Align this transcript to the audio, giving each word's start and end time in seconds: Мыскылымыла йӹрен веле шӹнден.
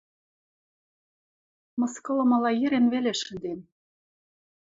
Мыскылымыла 1.79 2.51
йӹрен 2.61 2.85
веле 2.93 3.13
шӹнден. 3.21 3.59